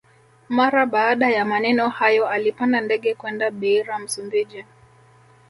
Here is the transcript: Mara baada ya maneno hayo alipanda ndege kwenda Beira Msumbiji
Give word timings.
Mara 0.49 0.85
baada 0.85 1.29
ya 1.29 1.45
maneno 1.45 1.89
hayo 1.89 2.27
alipanda 2.27 2.81
ndege 2.81 3.13
kwenda 3.15 3.51
Beira 3.51 3.99
Msumbiji 3.99 4.65